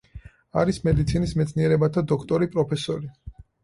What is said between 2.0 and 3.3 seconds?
დოქტორი, პროფესორი.